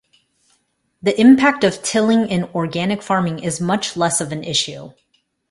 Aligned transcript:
The 1.03 1.21
impact 1.21 1.63
of 1.63 1.83
tilling 1.83 2.27
in 2.27 2.45
organic 2.55 3.03
farming 3.03 3.43
is 3.43 3.61
much 3.61 3.95
less 3.95 4.19
of 4.19 4.31
an 4.31 4.43
issue. 4.43 4.93